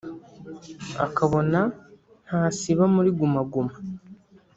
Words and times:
akabona 1.05 1.59
ntasiba 2.25 2.83
muri 2.95 3.09
Guma 3.17 3.41
Guma 3.51 3.75